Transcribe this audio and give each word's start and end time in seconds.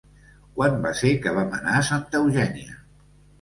Quan 0.55 0.79
va 0.85 0.93
ser 0.99 1.11
que 1.25 1.33
vam 1.35 1.53
anar 1.59 1.75
a 1.81 1.83
Santa 1.91 2.23
Eugènia? 2.23 2.75